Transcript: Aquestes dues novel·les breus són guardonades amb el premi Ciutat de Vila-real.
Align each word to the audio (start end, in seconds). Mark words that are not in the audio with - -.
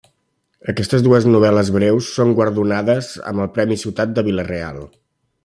Aquestes 0.71 1.03
dues 1.07 1.27
novel·les 1.35 1.69
breus 1.75 2.07
són 2.21 2.33
guardonades 2.39 3.11
amb 3.33 3.45
el 3.45 3.53
premi 3.59 3.79
Ciutat 3.83 4.17
de 4.19 4.25
Vila-real. 4.31 4.83